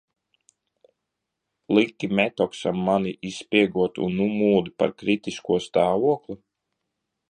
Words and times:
"Liki 1.75 2.09
Metoksam 2.21 2.77
mani 2.89 3.13
izspiegot 3.31 3.93
un 4.07 4.11
nu 4.23 4.27
muldi 4.41 4.77
par 4.79 4.99
"kritisko 5.01 5.63
stāvokli"?" 5.71 6.45